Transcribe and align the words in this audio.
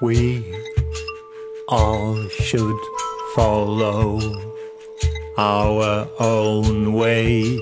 We 0.00 0.44
all 1.66 2.28
should 2.28 2.78
follow 3.34 4.20
our 5.36 6.08
own 6.20 6.92
way. 6.92 7.58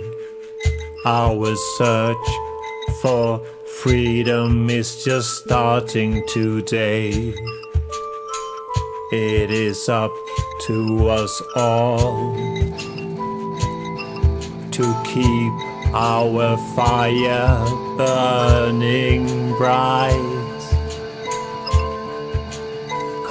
Our 1.06 1.56
search 1.78 2.28
for 3.00 3.42
freedom 3.80 4.68
is 4.68 5.02
just 5.02 5.44
starting 5.44 6.26
today. 6.28 7.32
It 9.12 9.50
is 9.50 9.88
up 9.88 10.12
to 10.66 11.08
us 11.08 11.42
all 11.54 12.34
to 14.72 15.02
keep 15.06 15.52
our 15.94 16.58
fire 16.74 17.64
burning 17.96 19.54
bright. 19.56 20.35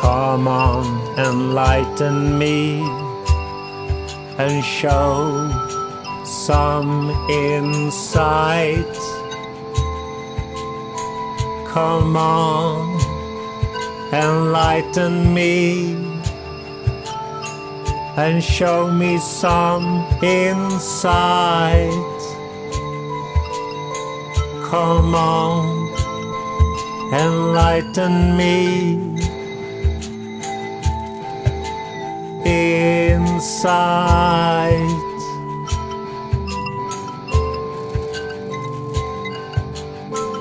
Come 0.02 0.48
on, 0.48 0.86
enlighten 1.18 2.38
me 2.38 2.82
and 4.38 4.64
show 4.64 5.50
some 6.24 7.10
insight. 7.30 8.96
Come 11.68 12.18
on, 12.18 13.00
enlighten 14.14 15.34
me 15.34 15.96
and 18.18 18.44
show 18.44 18.92
me 18.92 19.18
some 19.18 20.06
insight. 20.22 21.92
Come 24.70 25.16
on, 25.16 25.66
enlighten 27.14 28.38
me. 28.38 29.35
Insight. 33.46 34.80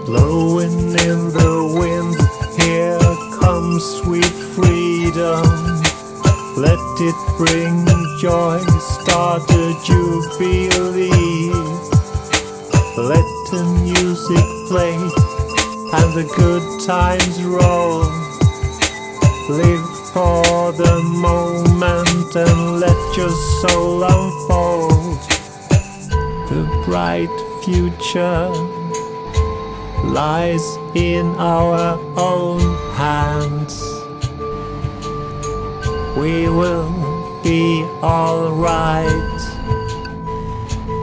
Blowing 0.07 0.79
in 1.05 1.21
the 1.37 1.55
wind, 1.77 2.17
here 2.57 2.99
comes 3.41 3.85
sweet 4.01 4.35
freedom. 4.57 5.45
Let 6.57 6.81
it 7.05 7.19
bring 7.37 7.85
joy, 8.23 8.61
start 8.81 9.43
a 9.51 9.77
jubilee. 9.85 11.53
Let 12.97 13.29
the 13.53 13.65
music 13.83 14.47
play 14.71 14.95
and 15.93 16.11
the 16.17 16.25
good 16.39 16.65
times 16.87 17.43
roll. 17.45 18.09
Live 19.51 19.94
for 20.15 20.71
the 20.71 21.03
moment 21.03 22.37
and 22.37 22.79
let 22.79 23.17
your 23.17 23.35
soul 23.61 24.05
unfold. 24.05 25.19
The 26.49 26.63
bright 26.87 27.35
future 27.65 28.49
lies 30.05 30.65
in 30.95 31.27
our 31.35 31.99
own 32.17 32.61
hands. 32.95 33.83
We 36.17 36.49
will 36.49 36.93
be 37.43 37.83
alright 38.01 39.41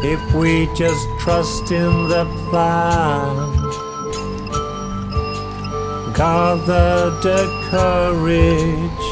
if 0.06 0.22
we 0.34 0.68
just 0.74 1.06
trust 1.20 1.70
in 1.74 2.08
the 2.08 2.24
plan. 2.50 3.61
Gather 6.22 7.10
the 7.22 7.50
courage 7.72 9.06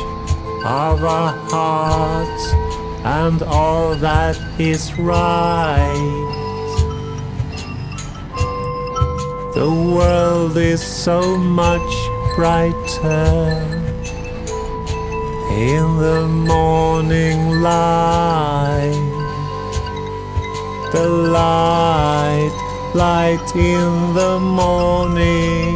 of 0.64 1.04
our 1.04 1.34
hearts 1.50 2.54
and 3.04 3.42
all 3.42 3.96
that 3.96 4.38
is 4.60 4.94
right. 5.00 6.28
The 9.56 9.72
world 9.96 10.56
is 10.58 10.84
so 10.84 11.36
much 11.36 11.92
brighter 12.36 13.58
in 15.50 15.86
the 16.06 16.28
morning 16.28 17.40
light. 17.64 18.94
The 20.92 21.08
light, 21.10 22.56
light 22.94 23.56
in 23.56 24.14
the 24.14 24.40
morning. 24.40 25.69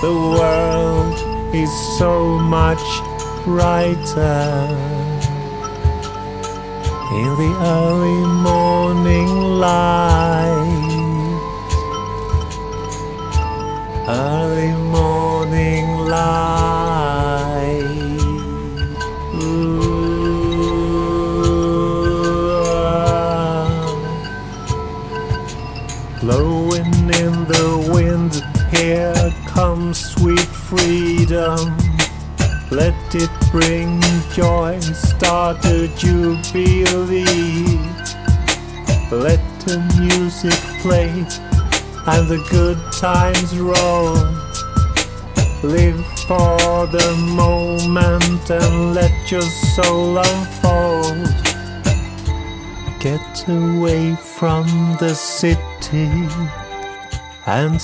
The 0.00 0.14
world 0.14 1.54
is 1.54 1.70
so 1.98 2.38
much 2.38 2.80
brighter 3.44 4.66
in 7.12 7.30
the 7.36 7.52
early 7.60 8.24
morning 8.40 9.28
light. 9.60 10.56
Early 14.08 14.72
morning 14.88 15.86
light. 16.08 16.40
Blowing 26.22 26.94
in 27.20 27.32
the 27.52 27.90
wind, 27.92 28.42
here 28.72 29.32
comes 29.46 29.98
sweet 29.98 30.38
freedom. 30.40 31.76
Let 32.70 32.94
it 33.14 33.30
bring 33.50 34.00
joy, 34.32 34.78
start 34.80 35.64
a 35.66 35.88
jubilee. 35.96 37.64
Let 39.10 39.40
the 39.64 39.78
music 39.98 40.54
play 40.80 41.10
and 42.06 42.28
the 42.28 42.46
good 42.50 42.78
times 42.92 43.58
roll. 43.58 44.14
Live 45.62 46.04
for 46.26 46.86
the 46.86 47.16
moment 47.36 48.50
and 48.50 48.94
let 48.94 49.30
your 49.30 49.42
soul 49.42 50.18
unfold. 50.18 51.28
Get 53.00 53.48
away 53.48 54.14
from 54.14 54.66
the 55.00 55.14
city 55.14 56.28
and 57.46 57.80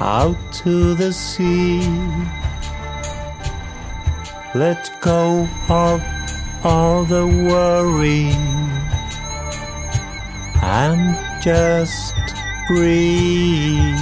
out 0.00 0.36
to 0.52 0.94
the 0.94 1.12
sea. 1.12 1.80
Let 4.54 4.90
go 5.00 5.48
of 5.68 6.02
all 6.64 7.04
the 7.04 7.26
worry 7.26 8.30
and 10.62 11.16
just 11.42 12.14
breathe 12.66 13.96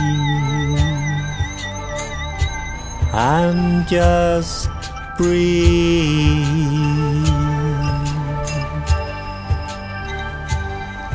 and 3.13 3.87
just 3.87 4.69
breathe. 5.17 6.45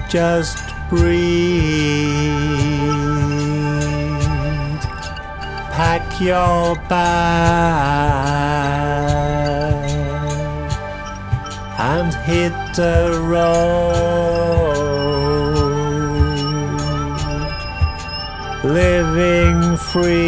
Just 0.09 0.57
breathe. 0.89 2.78
Your 6.19 6.75
bag 6.89 7.79
and 11.79 12.13
hit 12.13 12.51
the 12.75 13.19
road 13.23 14.59
living 18.63 19.77
free 19.77 20.19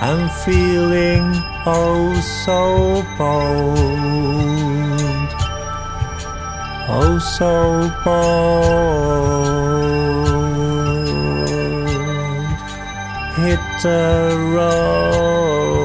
and 0.00 0.30
feeling 0.44 1.26
oh 1.66 2.12
so 2.44 3.02
bold, 3.18 3.78
oh 6.88 7.18
so 7.36 7.90
bold. 8.04 9.11
Hit 13.42 13.58
the 13.82 14.38
road. 14.54 15.82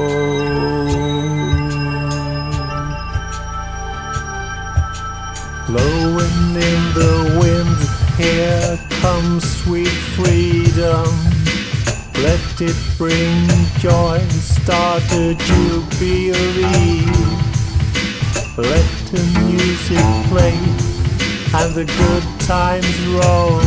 Blowing 5.66 6.54
in 6.54 6.80
the 6.94 7.14
wind, 7.40 7.78
here 8.16 8.78
comes 9.00 9.42
sweet 9.62 9.98
freedom. 10.14 11.08
Let 12.22 12.60
it 12.60 12.76
bring 12.96 13.48
joy, 13.80 14.20
start 14.30 15.02
a 15.14 15.34
jubilee. 15.34 17.06
Let 18.56 18.88
the 19.10 19.24
music 19.46 20.06
play 20.28 20.54
and 21.58 21.74
the 21.74 21.86
good 21.98 22.24
times 22.46 22.98
roll. 23.08 23.58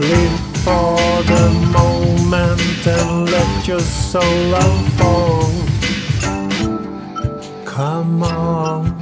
Live 0.00 0.47
for 0.64 0.96
the 1.32 1.46
moment 1.72 2.86
and 2.86 3.30
let 3.30 3.68
your 3.68 3.80
soul 3.80 4.54
unfold. 4.54 5.68
Come 7.64 8.22
on, 8.22 9.00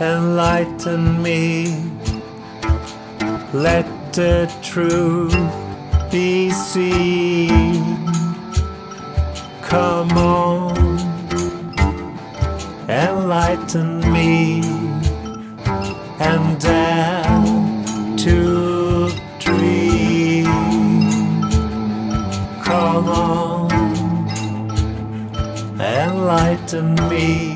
enlighten 0.00 1.22
me. 1.22 1.90
Let 3.52 3.86
the 4.12 4.52
truth 4.62 5.52
be 6.10 6.50
seen. 6.50 7.84
Come 9.62 10.12
on, 10.12 10.76
enlighten 12.88 14.00
me 14.12 14.63
enlighten 26.74 27.08
me. 27.08 27.54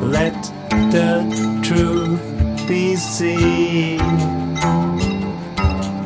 Let 0.00 0.42
the 0.70 1.60
truth 1.62 2.68
be 2.68 2.94
seen. 2.96 3.98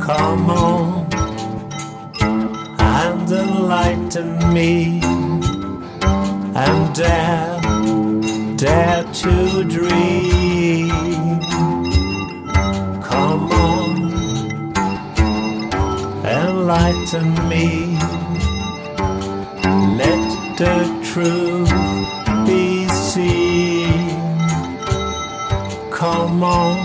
Come 0.01 0.51
on 0.51 1.07
and 2.79 3.31
enlighten 3.31 4.53
me 4.55 5.01
and 6.55 6.95
dare, 6.95 7.61
dare 8.57 9.05
to 9.05 9.65
dream. 9.65 10.89
Come 13.03 13.53
on, 13.53 14.73
enlighten 16.25 17.49
me. 17.49 17.99
Let 19.99 20.57
the 20.59 21.00
truth 21.13 21.73
be 22.47 22.87
seen. 22.87 24.17
Come 25.91 26.45
on, 26.45 26.77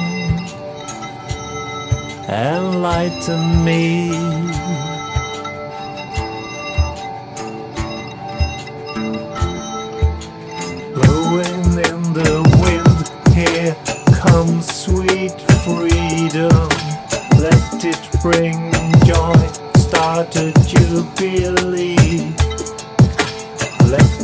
enlighten 2.28 3.64
me. 3.64 4.10
blowing 10.96 11.66
in 11.90 12.02
the 12.20 12.34
wind. 12.62 13.06
Here 13.36 13.76
comes 14.12 14.66
sweet 14.74 15.40
freedom. 15.66 16.70
Let 17.38 17.86
it 17.86 18.02
bring 18.24 18.72
joy. 19.06 19.38
Start 19.78 20.36
a 20.38 20.52
jubilee. 20.66 22.45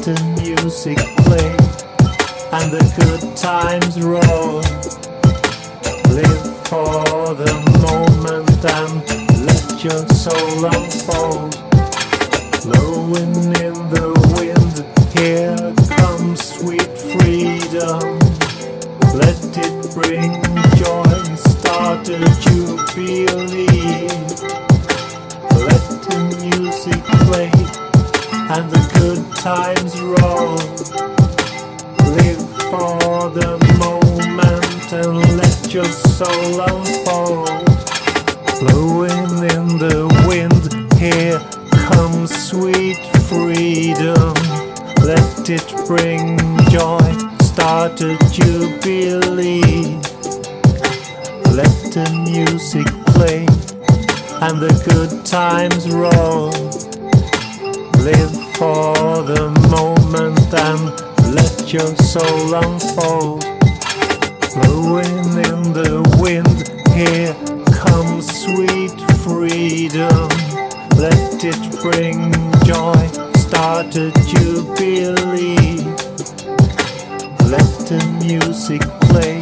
The 0.01 0.18
music 0.42 0.98
play 0.98 1.51
and 2.57 2.71
the 2.71 2.81
good 2.98 3.38
times 3.38 4.01
roll. 4.01 4.62
Live 6.09 6.42
for 6.65 7.36
the 7.36 7.53
moment 7.86 8.65
and 8.65 9.06
let 9.45 9.83
your 9.83 10.03
soul 10.09 10.65
unfold. 10.65 11.53
Blowing 12.63 13.36
in 13.62 13.77
the 13.94 14.09
wind, 14.33 14.50
your 35.74 35.86
soul 35.86 36.60
unfold. 36.60 37.48
Blowing 38.60 39.32
in 39.56 39.78
the 39.80 40.08
wind, 40.28 40.92
here 41.00 41.40
comes 41.88 42.30
sweet 42.50 42.98
freedom. 43.30 44.34
Let 45.06 45.50
it 45.50 45.66
bring 45.88 46.38
joy, 46.70 47.00
start 47.42 48.02
a 48.02 48.18
jubilee. 48.32 49.96
Let 51.56 51.72
the 51.96 52.22
music 52.26 52.88
play 53.14 53.46
and 54.42 54.60
the 54.60 54.74
good 54.90 55.26
times 55.26 55.90
roll. 55.90 56.52
Live 58.04 58.36
for 58.58 59.24
the 59.24 59.50
moment 59.70 60.54
and 60.54 61.34
let 61.34 61.72
your 61.72 61.96
soul 61.96 62.56
unfold. 62.56 63.50
Blowing 64.53 65.31
in 65.48 65.71
the 65.71 66.03
wind, 66.19 66.68
here 66.92 67.33
comes 67.71 68.27
sweet 68.27 68.92
freedom. 69.24 70.27
Let 71.00 71.39
it 71.45 71.62
bring 71.80 72.33
joy, 72.68 73.07
start 73.39 73.95
a 73.95 74.12
jubilee. 74.27 75.80
Let 77.48 77.71
the 77.88 78.03
music 78.19 78.81
play 79.07 79.39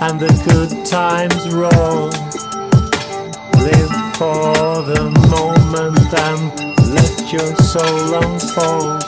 and 0.00 0.18
the 0.18 0.32
good 0.48 0.72
times 0.86 1.52
roll. 1.52 2.08
Live 3.60 3.96
for 4.16 4.80
the 4.80 5.10
moment 5.28 6.14
and 6.24 6.40
let 6.94 7.30
your 7.30 7.54
soul 7.56 8.14
unfold. 8.14 9.04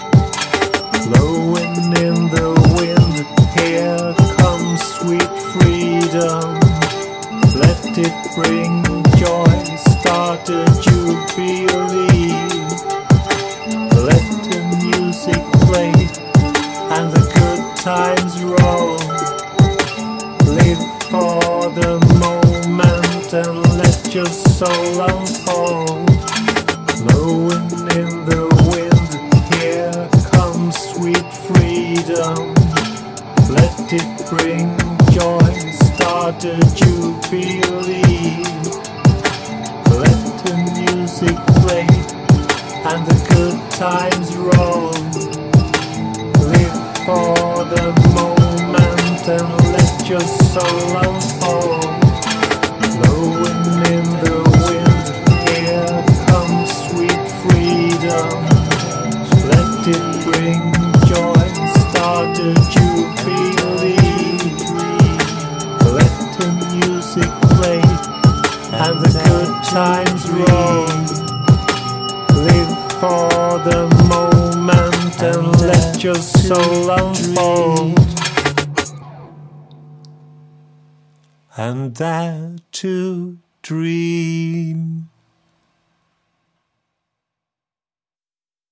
Blowing 1.08 1.96
in 1.96 2.28
the 2.28 2.52
wind, 2.76 3.24
here 3.56 4.27
sweet 4.76 5.32
freedom. 5.52 6.58
Let 7.54 7.80
it 7.96 8.14
bring 8.34 8.82
joy, 9.16 9.50
start 9.94 10.48
a 10.50 10.64
jubilee. 10.82 12.34
Let 14.08 14.24
the 14.48 14.60
music 14.84 15.42
play 15.66 15.92
and 16.96 17.12
the 17.12 17.24
good 17.38 17.62
times 17.76 18.42
roll. 18.42 18.98
Live 20.54 20.82
for 21.10 21.70
the 21.80 21.98
moment 22.18 23.32
and 23.32 23.78
let 23.78 24.14
your 24.14 24.26
soul 24.26 25.00
unfold. 25.00 26.06
Blowing 27.06 27.70
in 27.96 28.24
the 28.26 28.47
bring 34.30 34.76
joy, 35.10 35.40
start 35.70 36.44
a 36.44 36.58
jubilee. 36.74 38.44
Let 39.88 40.20
the 40.44 40.54
music 40.76 41.36
play 41.62 41.86
and 42.84 43.06
the 43.06 43.16
good 43.30 43.58
times 43.72 44.36
roll. 44.36 44.92
Live 46.52 46.78
for 47.06 47.64
the 47.64 47.86
moment 48.14 49.28
and 49.28 49.72
let 49.72 50.08
your 50.08 50.20
soul 50.20 50.96
unfold. 50.98 52.07
For 73.00 73.28
the 73.62 73.86
moment 74.08 75.22
and 75.22 75.60
let 75.60 76.02
your 76.02 76.16
soul 76.16 76.90
unfold. 76.90 77.98
And 81.56 81.94
dare 81.94 82.56
to 82.72 83.38
dream. 83.62 85.10